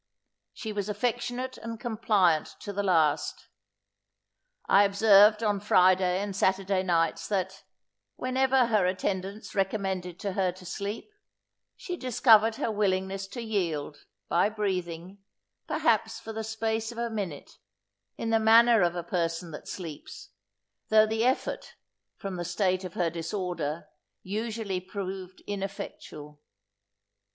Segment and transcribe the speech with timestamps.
[0.51, 3.49] She was affectionate and compliant to the last.
[4.67, 7.63] I observed on Friday and Saturday nights, that,
[8.15, 11.11] whenever her attendants recommended to her to sleep,
[11.75, 15.19] she discovered her willingness to yield, by breathing,
[15.67, 17.59] perhaps for the space of a minute,
[18.17, 20.29] in the manner of a person that sleeps,
[20.89, 21.75] though the effort,
[22.17, 23.87] from the state of her disorder,
[24.23, 26.41] usually proved ineffectual.